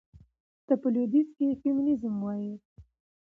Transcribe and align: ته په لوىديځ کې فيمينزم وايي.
ته 0.65 0.73
په 0.81 0.87
لوىديځ 0.93 1.27
کې 1.37 1.59
فيمينزم 1.61 2.15
وايي. 2.23 2.53